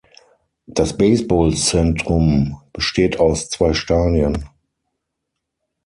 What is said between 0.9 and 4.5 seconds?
Baseball-Zentrum besteht aus zwei Stadien.